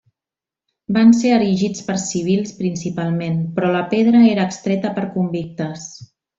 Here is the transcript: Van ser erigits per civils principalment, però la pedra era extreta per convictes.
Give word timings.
Van 0.95 1.11
ser 1.17 1.33
erigits 1.35 1.83
per 1.89 1.97
civils 2.05 2.55
principalment, 2.63 3.37
però 3.61 3.71
la 3.77 3.85
pedra 3.95 4.25
era 4.33 4.49
extreta 4.51 4.97
per 4.99 5.09
convictes. 5.21 5.89